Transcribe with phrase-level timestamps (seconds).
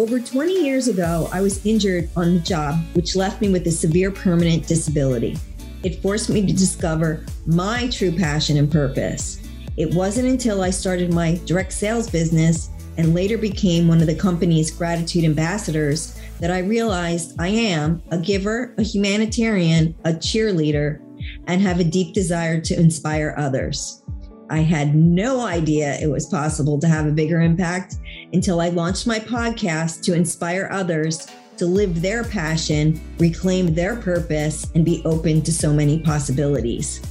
[0.00, 3.70] Over 20 years ago, I was injured on the job, which left me with a
[3.70, 5.36] severe permanent disability.
[5.82, 9.46] It forced me to discover my true passion and purpose.
[9.76, 14.14] It wasn't until I started my direct sales business and later became one of the
[14.14, 21.02] company's gratitude ambassadors that I realized I am a giver, a humanitarian, a cheerleader,
[21.46, 24.02] and have a deep desire to inspire others.
[24.48, 27.96] I had no idea it was possible to have a bigger impact
[28.32, 31.26] until I launched my podcast to inspire others
[31.56, 37.02] to live their passion, reclaim their purpose, and be open to so many possibilities.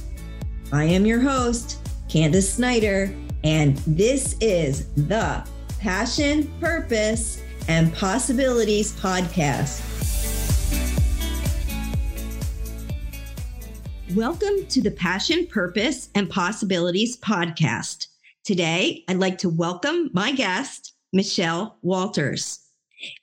[0.72, 1.78] I am your host,
[2.08, 3.14] Candace Snyder,
[3.44, 5.46] and this is the
[5.78, 9.86] Passion, Purpose, and Possibilities podcast.
[14.16, 18.08] Welcome to the Passion, Purpose, and Possibilities podcast.
[18.42, 22.60] Today, I'd like to welcome my guest, Michelle Walters.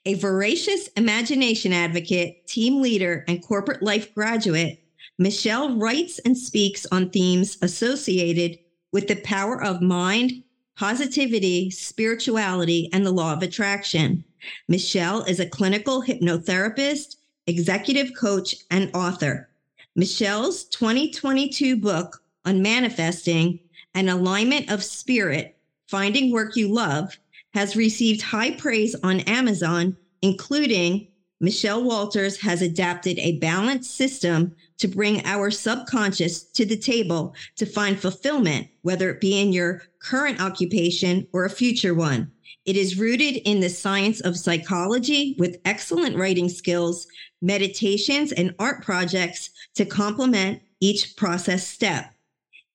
[0.04, 4.82] A voracious imagination advocate, team leader, and corporate life graduate,
[5.18, 8.58] Michelle writes and speaks on themes associated
[8.92, 10.44] with the power of mind,
[10.76, 14.24] positivity, spirituality, and the law of attraction.
[14.68, 17.16] Michelle is a clinical hypnotherapist,
[17.46, 19.48] executive coach, and author.
[19.96, 23.58] Michelle's 2022 book on manifesting
[23.94, 25.56] an alignment of spirit,
[25.88, 27.18] finding work you love,
[27.58, 31.08] has received high praise on Amazon, including
[31.40, 37.66] Michelle Walters has adapted a balanced system to bring our subconscious to the table to
[37.66, 42.30] find fulfillment, whether it be in your current occupation or a future one.
[42.64, 47.08] It is rooted in the science of psychology with excellent writing skills,
[47.42, 52.14] meditations, and art projects to complement each process step.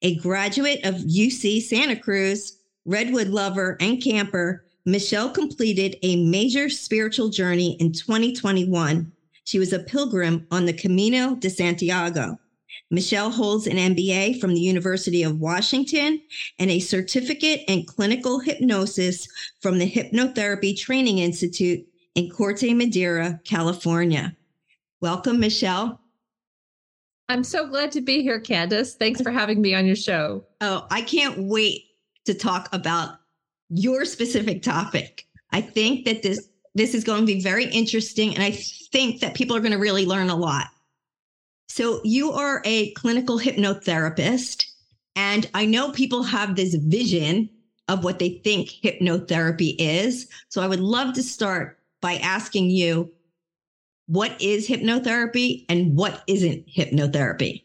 [0.01, 7.29] A graduate of UC Santa Cruz, Redwood lover, and camper, Michelle completed a major spiritual
[7.29, 9.11] journey in 2021.
[9.45, 12.37] She was a pilgrim on the Camino de Santiago.
[12.91, 16.21] Michelle holds an MBA from the University of Washington
[16.59, 19.27] and a certificate in clinical hypnosis
[19.61, 24.35] from the Hypnotherapy Training Institute in Corte Madera, California.
[25.01, 26.01] Welcome, Michelle.
[27.29, 28.95] I'm so glad to be here, Candace.
[28.95, 30.45] Thanks for having me on your show.
[30.61, 31.85] Oh, I can't wait
[32.25, 33.15] to talk about
[33.73, 35.25] your specific topic.
[35.51, 39.35] I think that this this is going to be very interesting and I think that
[39.35, 40.67] people are going to really learn a lot.
[41.67, 44.65] So you are a clinical hypnotherapist
[45.15, 47.49] and I know people have this vision
[47.87, 50.27] of what they think hypnotherapy is.
[50.49, 53.11] So I would love to start by asking you
[54.07, 57.63] what is hypnotherapy and what isn't hypnotherapy?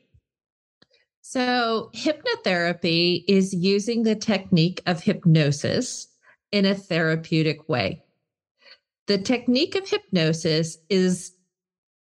[1.31, 6.09] So, hypnotherapy is using the technique of hypnosis
[6.53, 8.03] in a therapeutic way.
[9.09, 11.33] The technique of hypnosis is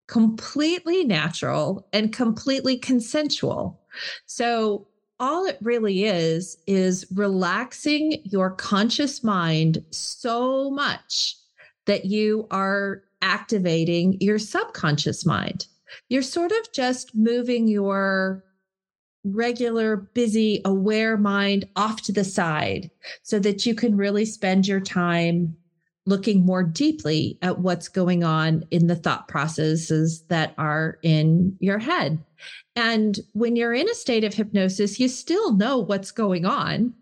[0.08, 3.82] completely natural and completely consensual.
[4.28, 4.88] So,
[5.20, 11.36] all it really is, is relaxing your conscious mind so much
[11.86, 15.68] that you are activating your subconscious mind.
[16.08, 18.46] You're sort of just moving your
[19.36, 22.90] regular, busy, aware mind off to the side
[23.24, 25.56] so that you can really spend your time
[26.08, 31.78] looking more deeply at what's going on in the thought processes that are in your
[31.78, 32.24] head.
[32.76, 36.94] And when you're in a state of hypnosis, you still know what's going on.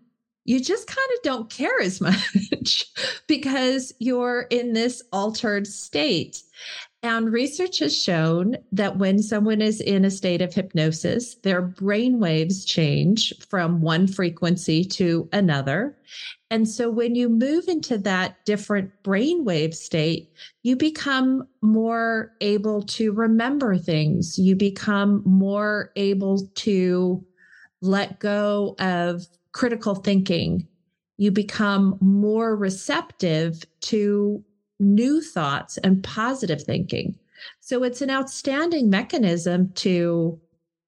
[0.44, 2.86] You just kind of don't care as much
[3.28, 6.42] because you're in this altered state.
[7.06, 12.18] And research has shown that when someone is in a state of hypnosis, their brain
[12.18, 15.96] waves change from one frequency to another.
[16.50, 20.32] And so when you move into that different brainwave state,
[20.64, 24.36] you become more able to remember things.
[24.36, 27.24] You become more able to
[27.82, 30.66] let go of critical thinking.
[31.18, 34.44] You become more receptive to
[34.78, 37.16] new thoughts and positive thinking.
[37.60, 40.40] So it's an outstanding mechanism to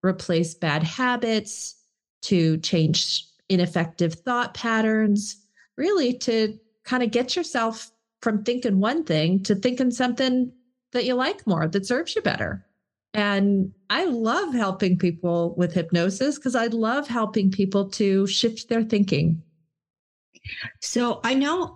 [0.02, 1.76] replace bad habits,
[2.22, 5.36] to change ineffective thought patterns,
[5.76, 7.90] really to kind of get yourself
[8.20, 10.52] from thinking one thing to thinking something
[10.92, 12.64] that you like more, that serves you better.
[13.14, 18.82] And I love helping people with hypnosis because I love helping people to shift their
[18.82, 19.42] thinking.
[20.80, 21.74] So I know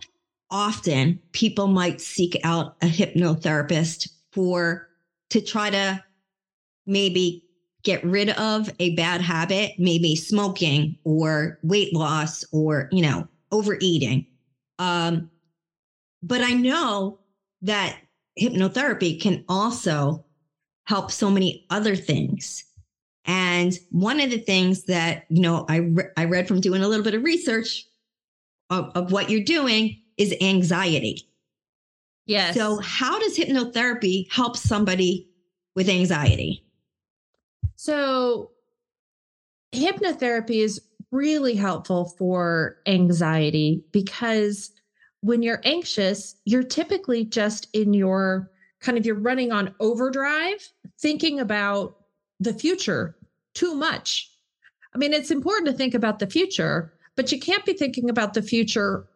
[0.52, 4.88] often people might seek out a hypnotherapist for
[5.30, 6.04] to try to
[6.86, 7.42] maybe
[7.82, 14.26] get rid of a bad habit, maybe smoking or weight loss or, you know, overeating.
[14.78, 15.30] Um,
[16.22, 17.18] but I know
[17.62, 17.98] that
[18.40, 20.24] hypnotherapy can also
[20.84, 22.64] help so many other things.
[23.24, 26.88] And one of the things that, you know, I, re- I read from doing a
[26.88, 27.84] little bit of research
[28.70, 31.28] of, of what you're doing is anxiety.
[32.26, 32.54] Yes.
[32.54, 35.28] So, how does hypnotherapy help somebody
[35.74, 36.64] with anxiety?
[37.76, 38.52] So,
[39.72, 40.80] hypnotherapy is
[41.10, 44.70] really helpful for anxiety because
[45.20, 50.68] when you're anxious, you're typically just in your kind of you're running on overdrive,
[51.00, 51.96] thinking about
[52.40, 53.16] the future
[53.54, 54.30] too much.
[54.94, 58.34] I mean, it's important to think about the future, but you can't be thinking about
[58.34, 59.06] the future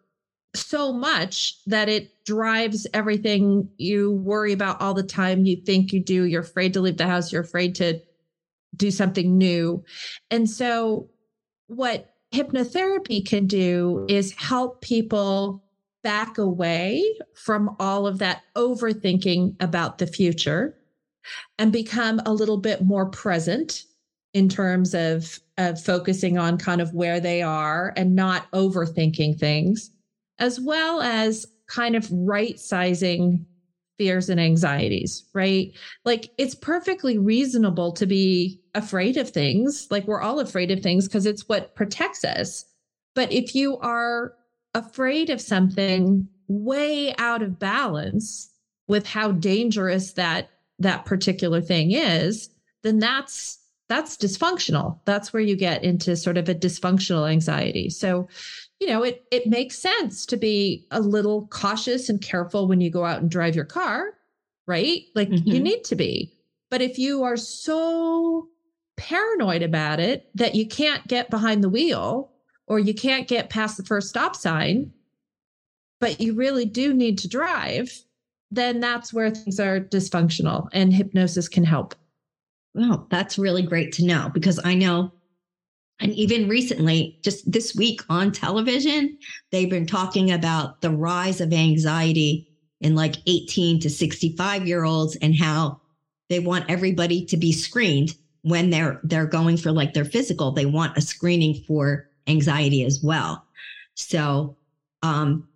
[0.59, 5.47] so much that it drives everything you worry about all the time.
[5.47, 8.01] You think you do, you're afraid to leave the house, you're afraid to
[8.75, 9.85] do something new.
[10.31, 11.11] And so,
[11.69, 15.65] what hypnotherapy can do is help people
[16.03, 17.03] back away
[17.35, 20.77] from all of that overthinking about the future
[21.59, 23.85] and become a little bit more present
[24.33, 29.91] in terms of, of focusing on kind of where they are and not overthinking things,
[30.39, 33.47] as well as kind of right sizing
[33.99, 35.73] fears and anxieties, right?
[36.05, 39.89] Like it's perfectly reasonable to be afraid of things.
[39.91, 42.65] Like we're all afraid of things because it's what protects us.
[43.15, 44.35] But if you are
[44.75, 48.51] afraid of something way out of balance
[48.87, 52.51] with how dangerous that that particular thing is,
[52.83, 53.59] then that's
[53.89, 54.99] that's dysfunctional.
[55.05, 57.89] That's where you get into sort of a dysfunctional anxiety.
[57.89, 58.29] So,
[58.81, 62.91] you know, it it makes sense to be a little cautious and careful when you
[62.91, 64.15] go out and drive your car,
[64.67, 65.03] right?
[65.15, 65.49] Like mm-hmm.
[65.49, 66.33] you need to be.
[66.71, 68.49] But if you are so
[68.97, 72.33] paranoid about it that you can't get behind the wheel
[72.67, 74.93] or you can't get past the first stop sign,
[76.01, 78.03] but you really do need to drive,
[78.51, 81.95] then that's where things are dysfunctional and hypnosis can help.
[82.75, 85.13] Well, that's really great to know because I know,
[86.01, 89.17] and even recently, just this week on television,
[89.51, 92.49] they've been talking about the rise of anxiety
[92.81, 95.81] in like 18 to 65 year olds and how
[96.29, 100.67] they want everybody to be screened when they're they're going for like their physical they
[100.67, 103.45] want a screening for anxiety as well.
[103.95, 104.57] So,
[105.03, 105.49] um,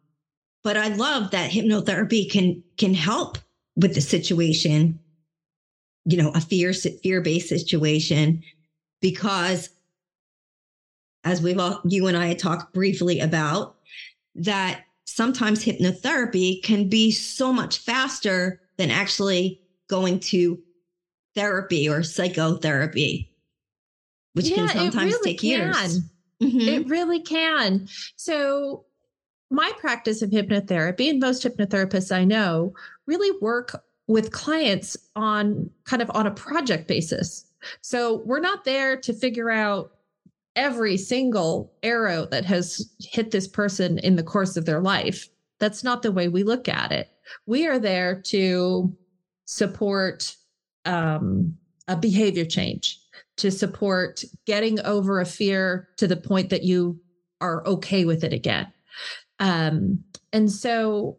[0.65, 3.39] but I love that hypnotherapy can can help
[3.77, 4.99] with the situation,
[6.07, 8.43] you know, a fear fear based situation,
[9.03, 9.69] because
[11.25, 13.77] as we've all you and I had talked briefly about
[14.35, 20.59] that sometimes hypnotherapy can be so much faster than actually going to
[21.35, 23.33] therapy or psychotherapy,
[24.35, 25.49] which yeah, can sometimes really take can.
[25.49, 26.01] years.
[26.43, 26.61] Mm-hmm.
[26.61, 27.89] It really can.
[28.17, 28.85] So,
[29.53, 32.73] my practice of hypnotherapy and most hypnotherapists I know
[33.07, 37.45] really work with clients on kind of on a project basis.
[37.83, 39.93] So, we're not there to figure out
[40.57, 45.29] every single arrow that has hit this person in the course of their life.
[45.59, 47.09] That's not the way we look at it.
[47.47, 48.97] We are there to
[49.45, 50.35] support
[50.85, 51.57] um,
[51.87, 52.99] a behavior change
[53.37, 57.01] to support getting over a fear to the point that you
[57.41, 58.71] are okay with it again.
[59.39, 61.19] Um, and so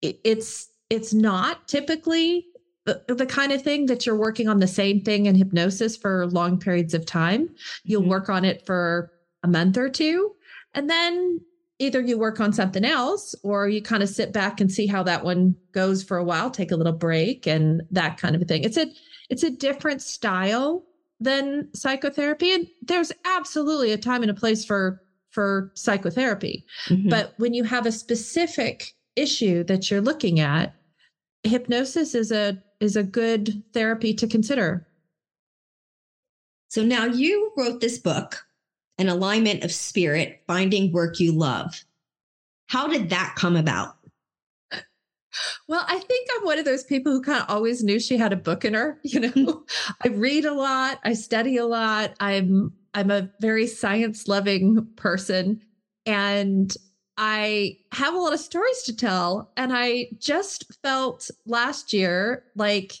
[0.00, 2.46] it, it's it's not typically
[2.86, 6.26] the, the, kind of thing that you're working on the same thing in hypnosis for
[6.28, 7.50] long periods of time.
[7.84, 8.10] You'll mm-hmm.
[8.10, 9.12] work on it for
[9.42, 10.32] a month or two,
[10.72, 11.40] and then
[11.78, 15.02] either you work on something else or you kind of sit back and see how
[15.02, 18.44] that one goes for a while, take a little break and that kind of a
[18.44, 18.64] thing.
[18.64, 18.86] It's a
[19.28, 20.84] it's a different style
[21.20, 27.08] than psychotherapy and there's absolutely a time and a place for for psychotherapy mm-hmm.
[27.08, 30.74] but when you have a specific issue that you're looking at
[31.42, 34.86] hypnosis is a is a good therapy to consider
[36.68, 38.46] so now you wrote this book
[38.98, 41.84] an alignment of spirit finding work you love
[42.68, 43.96] how did that come about
[45.68, 48.32] well, I think I'm one of those people who kind of always knew she had
[48.32, 48.98] a book in her.
[49.04, 49.64] You know,
[50.04, 52.14] I read a lot, I study a lot.
[52.20, 55.60] I'm I'm a very science loving person
[56.06, 56.74] and
[57.16, 62.92] I have a lot of stories to tell and I just felt last year like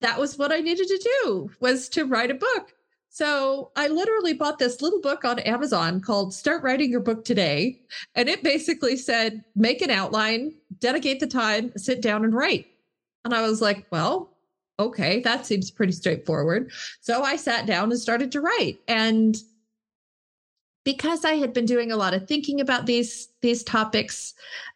[0.00, 2.72] that was what I needed to do was to write a book.
[3.08, 7.80] So I literally bought this little book on Amazon called Start Writing Your Book Today.
[8.14, 12.66] And it basically said, make an outline, dedicate the time, sit down and write.
[13.24, 14.36] And I was like, well,
[14.78, 16.70] okay, that seems pretty straightforward.
[17.00, 18.80] So I sat down and started to write.
[18.86, 19.34] And
[20.86, 24.34] because I had been doing a lot of thinking about these these topics,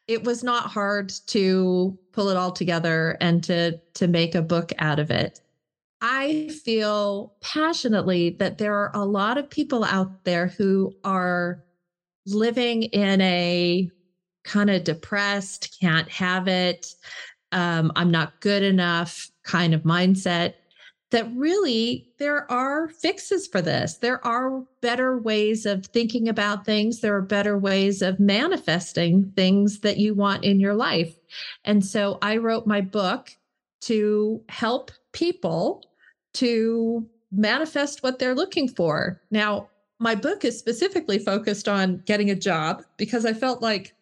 [0.09, 4.73] it was not hard to pull it all together and to to make a book
[4.79, 5.41] out of it.
[6.03, 11.63] I feel passionately that there are a lot of people out there who are
[12.27, 13.89] living in a
[14.43, 16.93] kind of depressed, can't have it,
[17.53, 20.55] um, I'm not good enough kind of mindset.
[21.11, 23.97] That really there are fixes for this.
[23.97, 27.01] There are better ways of thinking about things.
[27.01, 31.17] There are better ways of manifesting things that you want in your life.
[31.65, 33.37] And so I wrote my book
[33.83, 35.83] to help people
[36.35, 39.21] to manifest what they're looking for.
[39.31, 43.95] Now, my book is specifically focused on getting a job because I felt like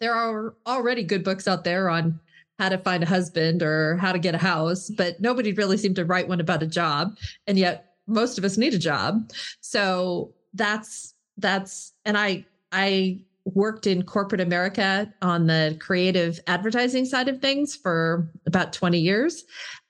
[0.00, 2.18] there are already good books out there on
[2.62, 5.96] how to find a husband or how to get a house, but nobody really seemed
[5.96, 7.16] to write one about a job.
[7.48, 9.32] And yet most of us need a job.
[9.60, 17.28] So that's that's and I I worked in corporate America on the creative advertising side
[17.28, 19.42] of things for about 20 years.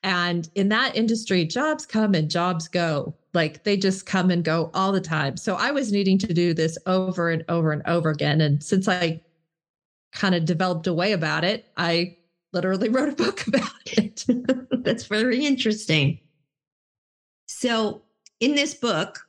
[0.03, 3.15] And in that industry, jobs come and jobs go.
[3.35, 5.37] Like they just come and go all the time.
[5.37, 8.41] So I was needing to do this over and over and over again.
[8.41, 9.21] And since I
[10.13, 12.17] kind of developed a way about it, I
[12.53, 14.25] literally wrote a book about it.
[14.85, 16.21] That's very interesting.
[17.47, 18.03] So
[18.41, 19.27] in this book,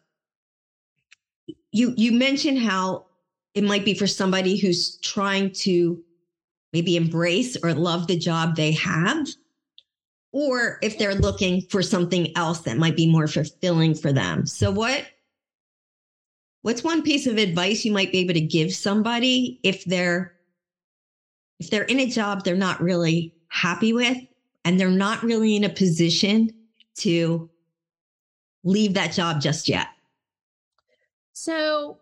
[1.72, 3.06] you you mentioned how
[3.54, 6.04] it might be for somebody who's trying to
[6.72, 9.28] maybe embrace or love the job they have
[10.32, 14.46] or if they're looking for something else that might be more fulfilling for them.
[14.46, 15.06] So what
[16.64, 20.33] what's one piece of advice you might be able to give somebody if they're
[21.64, 24.18] if they're in a job they're not really happy with
[24.66, 26.50] and they're not really in a position
[26.96, 27.50] to
[28.64, 29.88] leave that job just yet?
[31.32, 32.00] So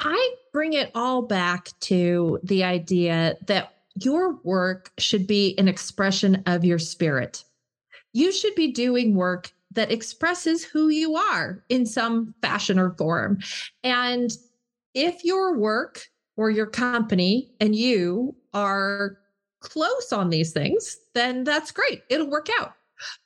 [0.00, 6.42] I bring it all back to the idea that your work should be an expression
[6.46, 7.44] of your spirit.
[8.12, 13.38] You should be doing work that expresses who you are in some fashion or form.
[13.82, 14.30] And
[14.94, 19.18] if your work or your company and you are
[19.60, 22.02] close on these things, then that's great.
[22.08, 22.74] It'll work out.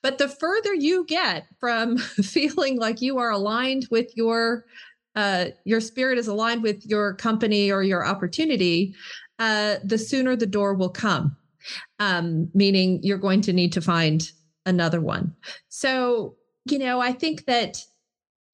[0.03, 4.65] But the further you get from feeling like you are aligned with your
[5.15, 8.95] uh, your spirit is aligned with your company or your opportunity,
[9.41, 11.37] uh, the sooner the door will come.
[11.99, 14.31] Um, meaning you're going to need to find
[14.65, 15.35] another one.
[15.69, 17.83] So, you know, I think that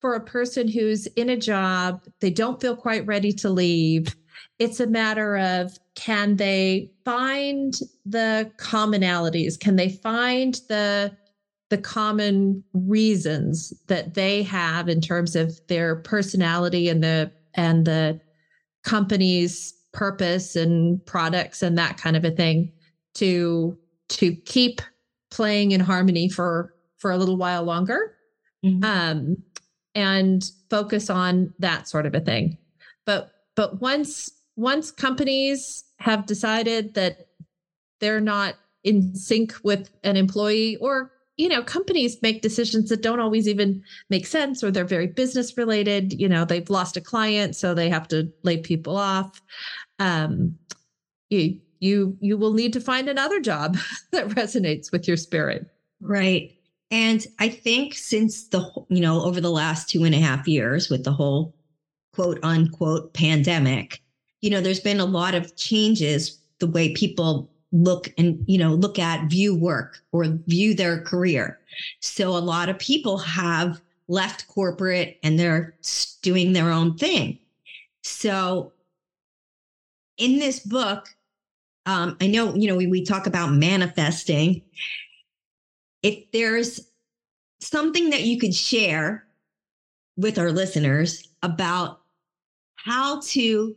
[0.01, 4.15] for a person who's in a job, they don't feel quite ready to leave.
[4.59, 9.59] It's a matter of can they find the commonalities?
[9.59, 11.17] Can they find the
[11.71, 18.21] the common reasons that they have in terms of their personality and the and the
[18.85, 22.71] company's purpose and products and that kind of a thing
[23.15, 23.77] to
[24.09, 24.83] to keep
[25.31, 28.15] playing in harmony for for a little while longer
[28.65, 28.85] mm-hmm.
[28.85, 29.37] um
[29.95, 32.59] and focus on that sort of a thing
[33.07, 37.29] but but once once companies have decided that
[38.01, 43.21] they're not in sync with an employee or you know companies make decisions that don't
[43.21, 47.57] always even make sense or they're very business related you know they've lost a client
[47.57, 49.41] so they have to lay people off
[49.99, 50.57] um
[51.31, 53.77] you you you will need to find another job
[54.13, 55.67] that resonates with your spirit.
[56.01, 56.53] Right.
[56.91, 60.91] And i think since the you know over the last two and a half years
[60.91, 61.54] with the whole
[62.15, 64.01] quote unquote pandemic
[64.41, 68.75] you know there's been a lot of changes the way people look and you know
[68.75, 71.59] look at view work or view their career.
[72.01, 75.75] So a lot of people have left corporate and they're
[76.23, 77.39] doing their own thing.
[78.03, 78.73] So
[80.19, 81.09] in this book
[81.87, 84.63] um, i know you know we, we talk about manifesting.
[86.03, 86.81] If there's
[87.61, 89.25] something that you could share
[90.17, 92.04] with our listeners about
[92.85, 93.75] how to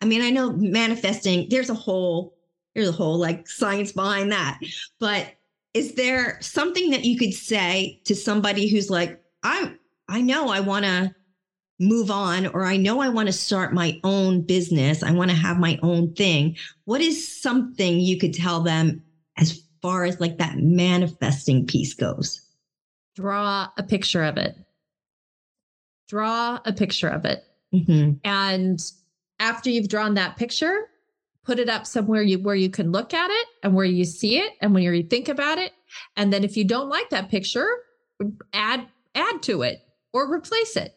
[0.00, 2.34] i mean i know manifesting there's a whole
[2.74, 4.60] there's a whole like science behind that.
[4.98, 5.34] But
[5.74, 9.74] is there something that you could say to somebody who's like, I
[10.08, 11.14] I know I want to
[11.78, 15.02] move on or I know I want to start my own business.
[15.02, 16.56] I want to have my own thing.
[16.84, 19.02] What is something you could tell them
[19.36, 22.42] as far as like that manifesting piece goes?
[23.16, 24.56] Draw a picture of it.
[26.08, 27.44] Draw a picture of it.
[27.74, 28.12] Mm-hmm.
[28.24, 28.80] And
[29.38, 30.88] after you've drawn that picture,
[31.44, 34.38] put it up somewhere you where you can look at it and where you see
[34.38, 35.72] it and when you think about it.
[36.16, 37.68] And then if you don't like that picture
[38.52, 40.96] add add to it or replace it.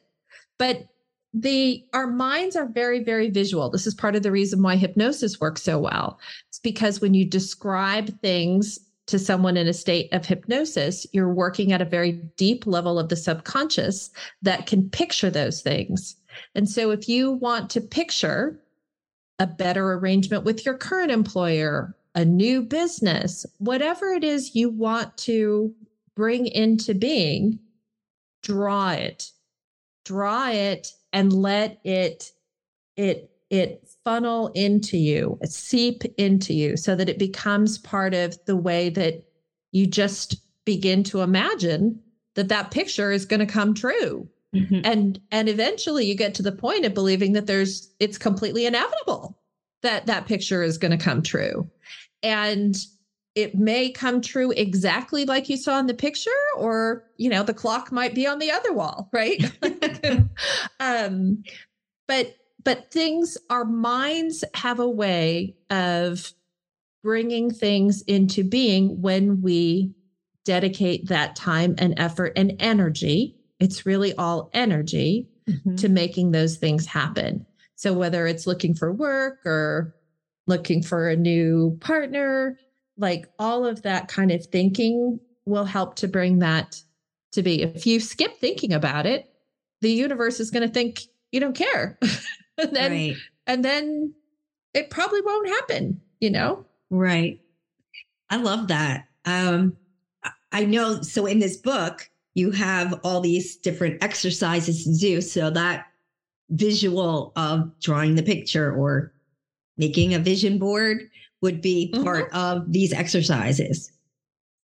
[0.58, 0.88] But
[1.34, 3.70] the our minds are very very visual.
[3.70, 6.20] This is part of the reason why hypnosis works so well.
[6.50, 11.74] It's because when you describe things to someone in a state of hypnosis you're working
[11.74, 14.10] at a very deep level of the subconscious
[14.42, 16.16] that can picture those things
[16.56, 18.60] and so if you want to picture
[19.40, 25.16] a better arrangement with your current employer a new business whatever it is you want
[25.18, 25.74] to
[26.16, 27.60] bring into being
[28.44, 29.32] draw it.
[30.06, 32.32] Draw it and let it
[32.98, 38.56] it it funnel into you seep into you so that it becomes part of the
[38.56, 39.24] way that
[39.72, 40.36] you just
[40.66, 42.00] begin to imagine
[42.36, 44.82] that that picture is going to come true mm-hmm.
[44.84, 49.40] and and eventually you get to the point of believing that there's it's completely inevitable
[49.82, 51.70] that that picture is going to come true
[52.22, 52.78] and
[53.36, 57.54] it may come true exactly like you saw in the picture or you know the
[57.54, 59.52] clock might be on the other wall right
[60.80, 61.44] um
[62.08, 66.34] but but things our minds have a way of
[67.04, 69.94] bringing things into being when we
[70.46, 75.76] dedicate that time and effort and energy it's really all energy mm-hmm.
[75.76, 79.96] to making those things happen so whether it's looking for work or
[80.48, 82.58] looking for a new partner
[82.98, 86.82] like all of that kind of thinking will help to bring that
[87.34, 87.62] to be.
[87.62, 89.30] If you skip thinking about it,
[89.82, 91.02] the universe is going to think
[91.32, 91.98] you don't care.
[92.58, 93.16] and then right.
[93.48, 94.14] and then
[94.74, 96.66] it probably won't happen, you know?
[96.90, 97.42] Right.
[98.30, 99.08] I love that.
[99.26, 99.76] Um
[100.52, 105.50] I know so in this book you have all these different exercises to do so
[105.52, 105.86] that
[106.50, 109.14] visual of drawing the picture or
[109.78, 111.10] making a vision board
[111.42, 112.38] would be part mm-hmm.
[112.38, 113.92] of these exercises.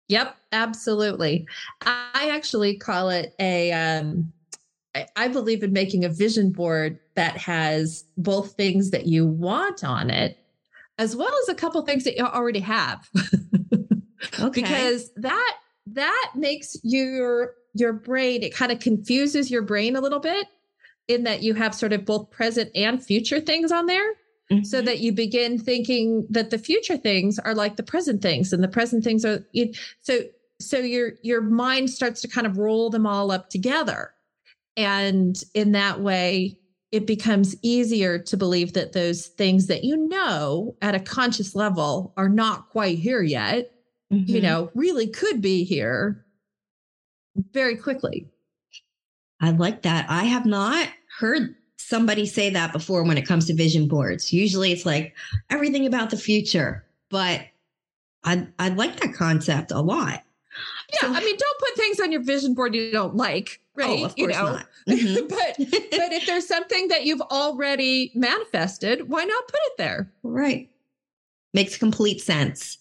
[0.08, 1.48] Yep, absolutely.
[1.82, 3.72] I actually call it a.
[3.72, 4.32] Um,
[5.18, 10.10] I believe in making a vision board that has both things that you want on
[10.10, 10.38] it,
[10.98, 13.10] as well as a couple things that you already have.
[14.40, 14.62] okay.
[14.62, 20.20] Because that that makes your your brain it kind of confuses your brain a little
[20.20, 20.48] bit
[21.08, 24.14] in that you have sort of both present and future things on there.
[24.52, 24.64] Mm-hmm.
[24.64, 28.64] so that you begin thinking that the future things are like the present things and
[28.64, 29.44] the present things are
[30.02, 30.20] so
[30.60, 34.12] so your your mind starts to kind of roll them all up together.
[34.78, 36.60] And in that way
[36.92, 42.14] it becomes easier to believe that those things that you know at a conscious level
[42.16, 43.72] are not quite here yet
[44.16, 44.30] mm-hmm.
[44.32, 46.26] you know really could be here
[47.52, 48.28] very quickly
[49.42, 50.88] i like that i have not
[51.20, 54.34] heard somebody say that before when it comes to vision boards.
[54.34, 55.16] Usually it's like
[55.50, 57.42] everything about the future, but
[58.24, 60.24] I I like that concept a lot.
[60.94, 63.82] Yeah, so, I mean, don't put things on your vision board you don't like, oh,
[63.82, 64.00] right?
[64.02, 64.52] Oh, of course you know?
[64.54, 64.66] not.
[64.88, 65.28] Mm-hmm.
[65.28, 65.58] but
[65.92, 70.12] but if there's something that you've already manifested, why not put it there?
[70.24, 70.70] Right.
[71.54, 72.78] Makes complete sense.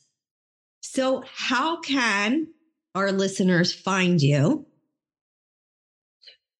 [0.94, 2.46] So, how can
[2.94, 4.64] our listeners find you?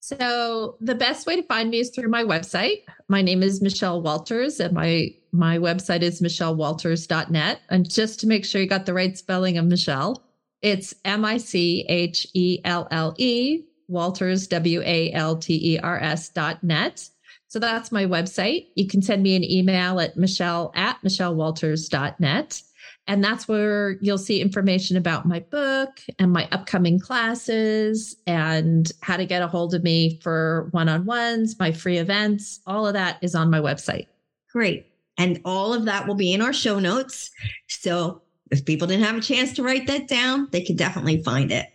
[0.00, 2.82] So the best way to find me is through my website.
[3.08, 7.60] My name is Michelle Walters and my my website is michellewalters.net.
[7.70, 10.24] And just to make sure you got the right spelling of Michelle,
[10.62, 15.78] it's M I C H E L L E Walters W A L T E
[15.78, 17.08] R S dot net.
[17.46, 18.66] So that's my website.
[18.74, 22.62] You can send me an email at michelle at michellewalters.net.
[23.06, 29.18] And that's where you'll see information about my book and my upcoming classes and how
[29.18, 32.60] to get a hold of me for one on ones, my free events.
[32.66, 34.06] All of that is on my website.
[34.50, 34.86] Great.
[35.18, 37.30] And all of that will be in our show notes.
[37.68, 41.52] So if people didn't have a chance to write that down, they could definitely find
[41.52, 41.66] it.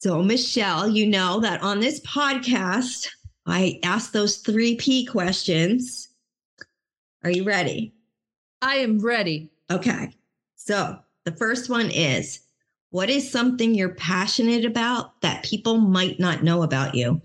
[0.00, 3.08] So, Michelle, you know that on this podcast,
[3.46, 6.08] I ask those three P questions.
[7.24, 7.94] Are you ready?
[8.62, 9.50] I am ready.
[9.70, 10.10] Okay.
[10.56, 12.40] So the first one is
[12.90, 17.20] what is something you're passionate about that people might not know about you?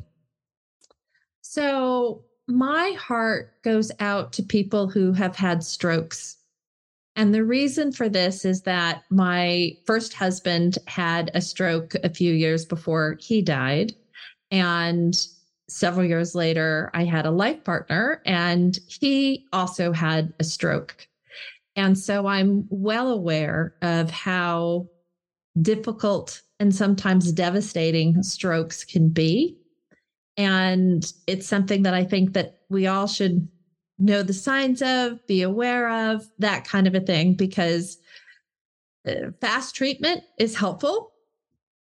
[1.41, 6.37] So my heart goes out to people who have had strokes.
[7.15, 12.33] And the reason for this is that my first husband had a stroke a few
[12.33, 13.93] years before he died.
[14.51, 15.15] And
[15.69, 21.07] several years later, I had a life partner, and he also had a stroke.
[21.75, 24.87] And so I'm well aware of how
[25.61, 29.57] difficult and sometimes devastating strokes can be.
[30.37, 33.47] And it's something that I think that we all should
[33.99, 37.97] know the signs of, be aware of, that kind of a thing, because
[39.07, 41.11] uh, fast treatment is helpful.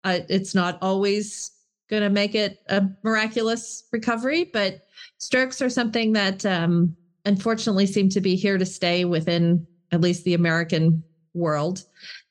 [0.05, 1.51] Uh, it's not always
[1.89, 4.81] going to make it a miraculous recovery, but
[5.19, 10.25] strokes are something that um, unfortunately seem to be here to stay within at least
[10.25, 11.85] the American world.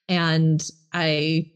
[0.10, 1.52] And I,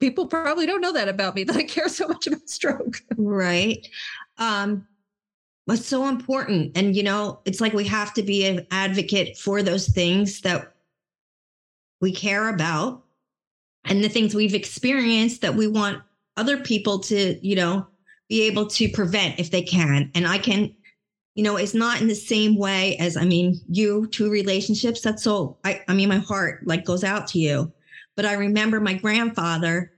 [0.00, 3.02] people probably don't know that about me that I care so much about stroke.
[3.16, 3.86] Right.
[4.38, 4.86] Um,
[5.66, 6.76] but so important.
[6.76, 10.74] And, you know, it's like we have to be an advocate for those things that
[12.00, 13.02] we care about
[13.84, 16.02] and the things we've experienced that we want
[16.36, 17.86] other people to, you know,
[18.28, 20.10] be able to prevent if they can.
[20.14, 20.74] And I can,
[21.36, 25.02] you know, it's not in the same way as, I mean, you two relationships.
[25.02, 27.70] That's so, I, I mean, my heart like goes out to you.
[28.16, 29.92] But I remember my grandfather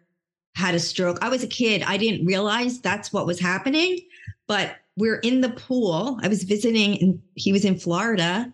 [0.56, 1.18] had a stroke.
[1.22, 1.84] I was a kid.
[1.84, 4.00] I didn't realize that's what was happening,
[4.48, 6.18] but we're in the pool.
[6.22, 8.52] I was visiting and he was in Florida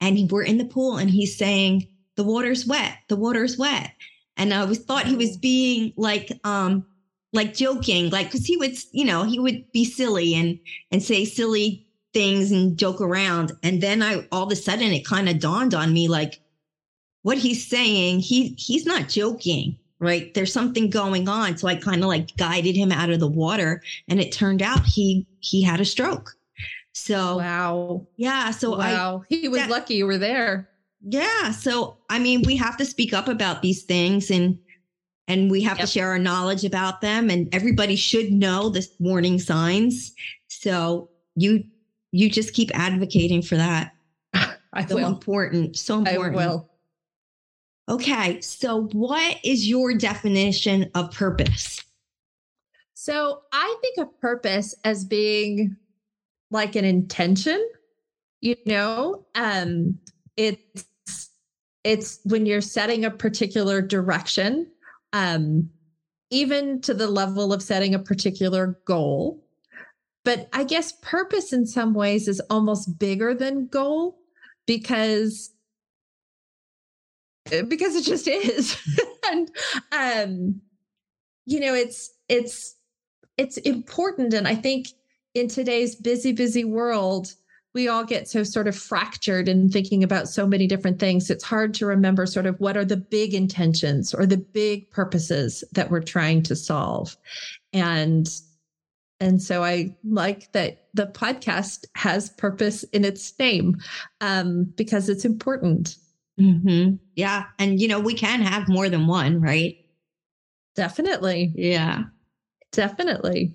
[0.00, 2.98] and we're in the pool and he's saying, the water's wet.
[3.08, 3.92] The water's wet.
[4.36, 6.84] And I was thought he was being like, um,
[7.32, 10.58] like joking, like, cause he would, you know, he would be silly and,
[10.90, 11.83] and say silly
[12.14, 13.52] things and joke around.
[13.62, 16.40] And then I, all of a sudden it kind of dawned on me, like
[17.22, 20.34] what he's saying, he, he's not joking right?
[20.34, 21.56] There's something going on.
[21.56, 24.84] So I kind of like guided him out of the water and it turned out
[24.84, 26.36] he he had a stroke.
[26.92, 28.06] So wow.
[28.16, 28.50] Yeah.
[28.50, 29.22] So wow.
[29.22, 30.68] I, he was that, lucky you were there.
[31.02, 31.50] Yeah.
[31.50, 34.58] So I mean, we have to speak up about these things and
[35.26, 35.86] and we have yep.
[35.86, 40.12] to share our knowledge about them and everybody should know the warning signs.
[40.48, 41.64] So you
[42.14, 43.92] you just keep advocating for that.
[44.72, 45.08] I so will.
[45.08, 45.76] important.
[45.76, 46.36] So important.
[46.36, 46.70] I will.
[47.88, 51.82] Okay, so what is your definition of purpose?
[52.94, 55.76] So I think of purpose as being
[56.52, 57.68] like an intention,
[58.40, 59.98] you know, um
[60.36, 61.30] it's
[61.82, 64.68] it's when you're setting a particular direction,
[65.12, 65.68] um
[66.30, 69.43] even to the level of setting a particular goal.
[70.24, 74.18] But I guess purpose in some ways is almost bigger than goal
[74.66, 75.50] because
[77.52, 78.76] uh, because it just is.
[79.30, 79.50] And
[79.92, 80.60] um
[81.46, 82.76] you know it's it's
[83.36, 84.34] it's important.
[84.34, 84.88] And i think
[85.34, 87.34] in today's busy busy world
[87.74, 91.28] we all get so sort of fractured in thinking about so many different things.
[91.28, 95.64] It's hard to remember sort of what are the big intentions or the big purposes
[95.72, 97.16] that we're trying to solve.
[97.72, 98.28] And
[99.24, 103.76] and so i like that the podcast has purpose in its name
[104.20, 105.96] um, because it's important
[106.38, 106.96] Mm-hmm.
[107.14, 107.44] Yeah.
[107.58, 109.76] And, you know, we can have more than one, right?
[110.74, 111.52] Definitely.
[111.54, 112.04] Yeah.
[112.72, 113.54] Definitely.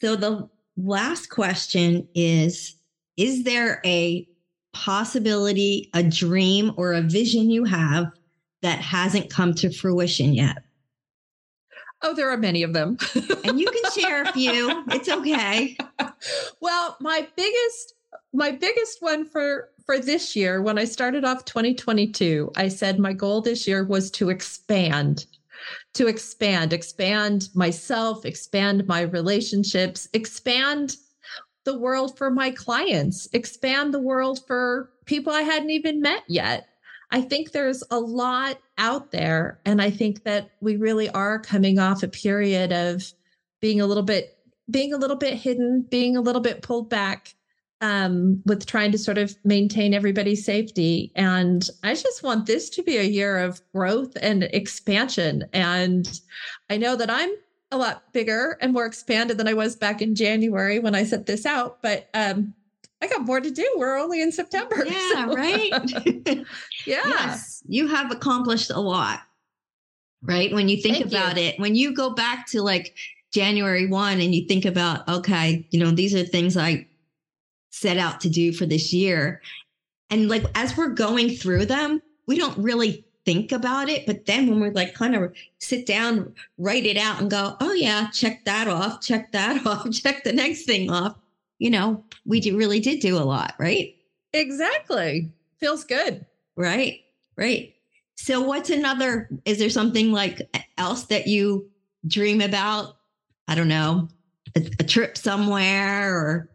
[0.00, 2.76] So the last question is
[3.16, 4.28] Is there a
[4.72, 8.06] possibility, a dream, or a vision you have
[8.62, 10.58] that hasn't come to fruition yet?
[12.04, 12.98] Oh, there are many of them.
[13.44, 14.84] and you can share a few.
[14.88, 15.76] It's okay.
[16.60, 17.94] Well, my biggest
[18.34, 23.12] my biggest one for for this year, when I started off 2022, I said my
[23.12, 25.26] goal this year was to expand,
[25.94, 30.96] to expand, expand myself, expand my relationships, expand
[31.64, 36.68] the world for my clients, expand the world for people I hadn't even met yet.
[37.14, 39.60] I think there's a lot out there.
[39.64, 43.04] And I think that we really are coming off a period of
[43.60, 44.36] being a little bit,
[44.68, 47.36] being a little bit hidden, being a little bit pulled back
[47.80, 51.12] um, with trying to sort of maintain everybody's safety.
[51.14, 55.44] And I just want this to be a year of growth and expansion.
[55.52, 56.20] And
[56.68, 57.30] I know that I'm
[57.70, 61.26] a lot bigger and more expanded than I was back in January when I set
[61.26, 62.54] this out, but um,
[63.02, 63.70] I got more to do.
[63.76, 64.84] We're only in September.
[64.86, 65.34] Yeah, so.
[65.34, 65.70] right.
[66.86, 67.02] yeah.
[67.04, 69.20] Yes, you have accomplished a lot,
[70.22, 70.52] right?
[70.52, 71.44] When you think Thank about you.
[71.44, 72.94] it, when you go back to like
[73.32, 76.86] January 1 and you think about, okay, you know, these are things I
[77.70, 79.42] set out to do for this year.
[80.08, 84.06] And like as we're going through them, we don't really think about it.
[84.06, 87.72] But then when we're like kind of sit down, write it out and go, oh
[87.72, 91.16] yeah, check that off, check that off, check the next thing off.
[91.64, 93.94] You know, we do, really did do a lot, right?
[94.34, 95.32] Exactly.
[95.60, 96.26] Feels good.
[96.56, 97.00] Right.
[97.38, 97.74] Right.
[98.16, 100.42] So what's another, is there something like
[100.76, 101.70] else that you
[102.06, 102.96] dream about?
[103.48, 104.08] I don't know,
[104.54, 106.50] a, a trip somewhere or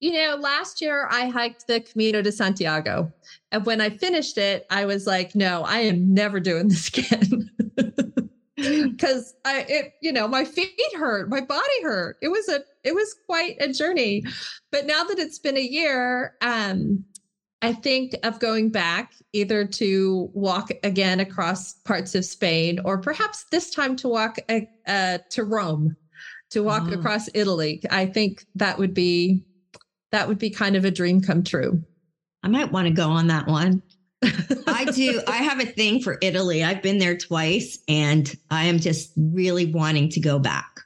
[0.00, 3.12] you know, last year I hiked the Camino de Santiago.
[3.52, 7.50] And when I finished it, I was like, no, I am never doing this again.
[8.98, 12.16] Cause I it, you know, my feet hurt, my body hurt.
[12.22, 14.24] It was a it was quite a journey.
[14.70, 17.04] But now that it's been a year, um,
[17.62, 23.44] I think of going back either to walk again across parts of Spain or perhaps
[23.50, 25.96] this time to walk uh, to Rome,
[26.50, 26.92] to walk oh.
[26.92, 27.82] across Italy.
[27.90, 29.44] I think that would be
[30.10, 31.82] that would be kind of a dream come true.
[32.42, 33.82] I might want to go on that one.
[34.66, 35.20] I do.
[35.26, 36.62] I have a thing for Italy.
[36.62, 40.80] I've been there twice and I am just really wanting to go back.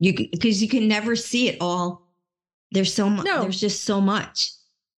[0.00, 2.06] You because you can never see it all.
[2.72, 3.24] There's so much.
[3.24, 3.42] No.
[3.42, 4.50] There's just so much.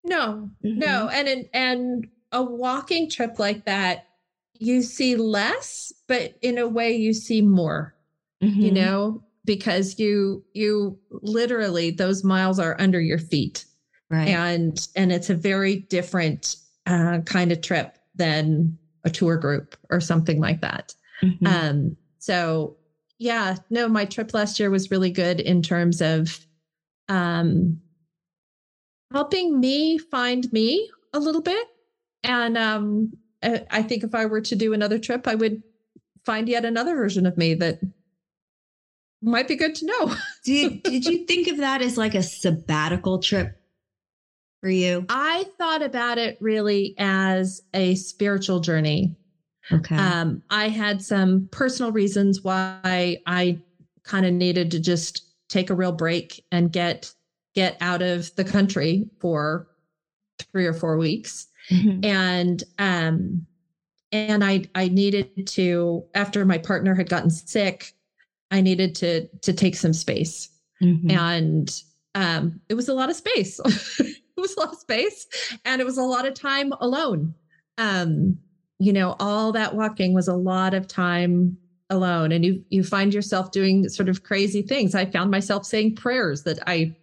[0.04, 0.80] No, mm-hmm.
[0.80, 1.10] no.
[1.10, 4.08] And, and and a walking trip like that,
[4.54, 7.96] you see less, but in a way you see more.
[8.44, 8.62] Mm-hmm.
[8.62, 13.66] You know, because you you literally those miles are under your feet.
[14.10, 14.30] Right.
[14.30, 20.00] And and it's a very different uh, kind of trip than a tour group or
[20.00, 20.94] something like that.
[21.22, 21.48] Mm-hmm.
[21.48, 22.78] Um, so
[23.18, 26.46] yeah, no, my trip last year was really good in terms of
[27.08, 27.80] um,
[29.12, 31.68] helping me find me a little bit.
[32.24, 35.62] And um, I think if I were to do another trip, I would
[36.26, 37.80] find yet another version of me that
[39.22, 40.16] might be good to know.
[40.44, 43.60] did Did you think of that as like a sabbatical trip
[44.66, 45.06] for you?
[45.10, 49.16] I thought about it really as a spiritual journey.
[49.72, 49.96] Okay.
[49.96, 53.60] Um, I had some personal reasons why I
[54.02, 57.14] kind of needed to just take a real break and get
[57.54, 59.68] get out of the country for
[60.52, 61.46] three or four weeks.
[61.70, 62.04] Mm-hmm.
[62.04, 63.46] And um
[64.12, 67.94] and I I needed to after my partner had gotten sick,
[68.50, 70.50] I needed to to take some space.
[70.82, 71.12] Mm-hmm.
[71.12, 71.82] And
[72.16, 73.60] um it was a lot of space.
[74.38, 75.28] it was a lot of space
[75.66, 77.34] and it was a lot of time alone.
[77.78, 78.38] Um,
[78.80, 81.58] you know, all that walking was a lot of time
[81.90, 84.96] alone and you you find yourself doing sort of crazy things.
[84.96, 86.96] I found myself saying prayers that I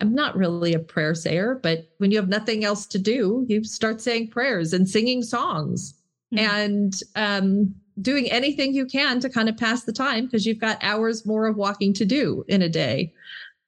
[0.00, 3.64] I'm not really a prayer sayer, but when you have nothing else to do, you
[3.64, 5.94] start saying prayers and singing songs
[6.34, 6.44] mm-hmm.
[6.44, 10.82] and um, doing anything you can to kind of pass the time because you've got
[10.82, 13.12] hours more of walking to do in a day.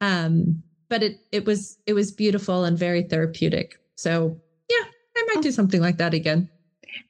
[0.01, 3.79] Um, but it it was it was beautiful and very therapeutic.
[3.97, 4.39] So
[4.71, 4.85] yeah,
[5.17, 6.49] I might do something like that again.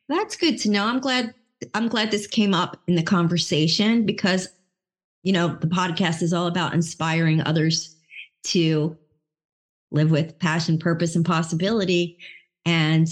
[0.08, 0.86] That's good to know.
[0.86, 1.34] I'm glad
[1.74, 4.48] I'm glad this came up in the conversation because
[5.22, 7.96] you know the podcast is all about inspiring others
[8.44, 8.96] to
[9.90, 12.18] live with passion, purpose, and possibility.
[12.64, 13.08] And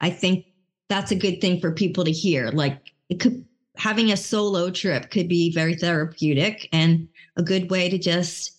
[0.00, 0.46] I think
[0.88, 2.50] that's a good thing for people to hear.
[2.50, 3.44] Like it could
[3.76, 8.53] having a solo trip could be very therapeutic and a good way to just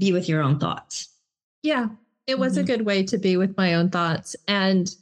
[0.00, 1.08] be with your own thoughts.
[1.62, 1.88] Yeah,
[2.26, 2.62] it was mm-hmm.
[2.62, 4.92] a good way to be with my own thoughts and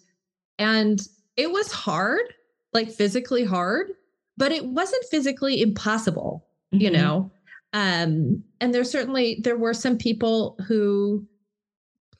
[0.58, 1.00] and
[1.36, 2.34] it was hard,
[2.72, 3.92] like physically hard,
[4.36, 6.82] but it wasn't physically impossible, mm-hmm.
[6.82, 7.30] you know.
[7.72, 11.26] Um and there certainly there were some people who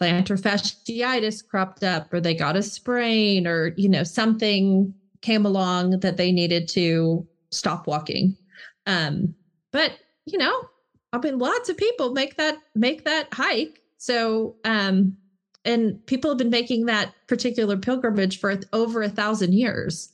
[0.01, 5.99] plantar fasciitis cropped up or they got a sprain or you know something came along
[6.01, 8.37] that they needed to stop walking.
[8.87, 9.35] Um
[9.73, 9.93] but
[10.27, 10.69] you know,
[11.13, 13.81] I mean, lots of people make that make that hike.
[13.97, 15.17] So, um,
[15.65, 20.13] and people have been making that particular pilgrimage for over a thousand years.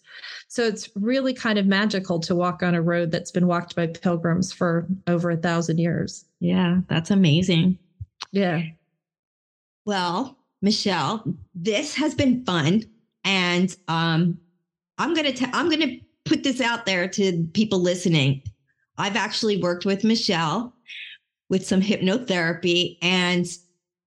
[0.48, 3.88] So it's really kind of magical to walk on a road that's been walked by
[3.88, 6.24] pilgrims for over a thousand years.
[6.40, 7.78] Yeah, that's amazing.
[8.30, 8.62] Yeah.
[9.84, 12.84] Well, Michelle, this has been fun,
[13.24, 14.38] and um,
[14.98, 18.42] I'm gonna i I'm gonna put this out there to people listening.
[18.96, 20.73] I've actually worked with Michelle
[21.48, 23.46] with some hypnotherapy and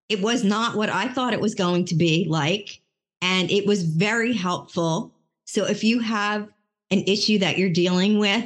[0.10, 2.82] it was not what I thought it was going to be like.
[3.22, 5.14] And it was very helpful.
[5.46, 6.48] So if you have
[6.92, 8.46] an issue that you're dealing with,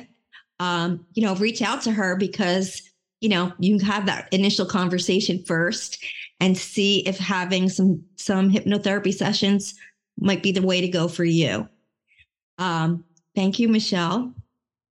[0.59, 2.81] um, you know, reach out to her because,
[3.19, 6.03] you know, you have that initial conversation first
[6.39, 9.75] and see if having some some hypnotherapy sessions
[10.19, 11.67] might be the way to go for you.
[12.57, 13.03] Um,
[13.35, 14.33] thank you, Michelle.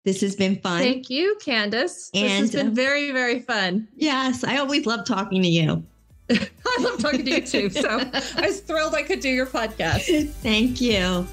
[0.04, 0.80] This has been fun.
[0.80, 2.12] Thank you, Candace.
[2.14, 3.88] And, this has been uh, very, very fun.
[3.96, 5.84] Yes, I always love talking to you.
[6.30, 7.70] I love talking to you too.
[7.70, 7.90] So
[8.36, 10.30] I was thrilled I could do your podcast.
[10.42, 11.26] Thank you.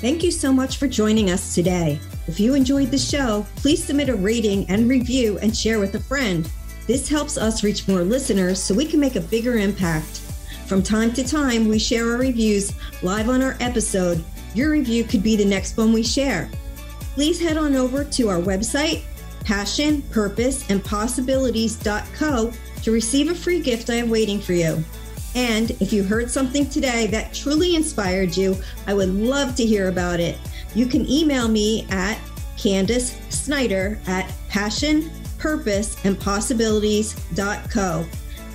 [0.00, 1.98] Thank you so much for joining us today.
[2.28, 6.00] If you enjoyed the show, please submit a rating and review and share with a
[6.00, 6.48] friend.
[6.86, 10.20] This helps us reach more listeners so we can make a bigger impact.
[10.66, 14.22] From time to time, we share our reviews live on our episode
[14.54, 16.48] your review could be the next one we share.
[17.14, 19.02] Please head on over to our website,
[19.44, 24.82] passion, purpose, and possibilities.co to receive a free gift I have waiting for you.
[25.34, 29.88] And if you heard something today that truly inspired you, I would love to hear
[29.88, 30.38] about it.
[30.74, 32.18] You can email me at
[32.56, 38.06] Candace Snyder at passion, purpose, and possibilities.co.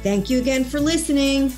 [0.02, 1.54] Thank you again for listening.